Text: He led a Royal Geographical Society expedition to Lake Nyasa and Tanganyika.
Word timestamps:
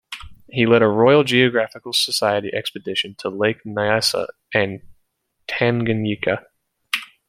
He 0.49 0.65
led 0.65 0.81
a 0.81 0.87
Royal 0.87 1.23
Geographical 1.23 1.93
Society 1.93 2.49
expedition 2.51 3.13
to 3.19 3.29
Lake 3.29 3.63
Nyasa 3.67 4.29
and 4.51 4.81
Tanganyika. 5.47 6.45